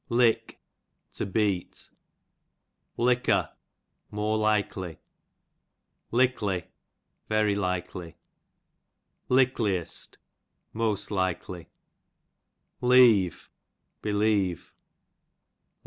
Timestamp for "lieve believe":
12.81-14.73